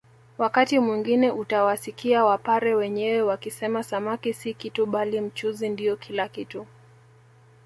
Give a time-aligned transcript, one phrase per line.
[0.37, 6.67] Wakati mwingine utawasikia wapare wenyewe wakisema samaki si kitu bali mchuzi ndio kila kitu